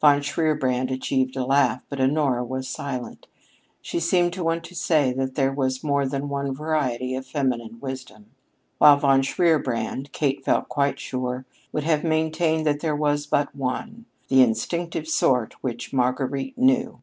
[0.00, 3.26] Von Shierbrand achieved a laugh, but Honora was silent.
[3.80, 7.80] She seemed to want to say that there was more than one variety of feminine
[7.80, 8.26] wisdom;
[8.78, 14.06] while Von Shierbrand, Kate felt quite sure, would have maintained that there was but one
[14.28, 17.02] the instinctive sort which "Marguerite knew."